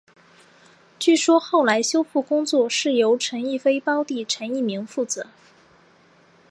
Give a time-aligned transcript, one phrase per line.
[0.97, 5.27] 据说后来的修复工作是由陈逸飞胞弟陈逸鸣负责。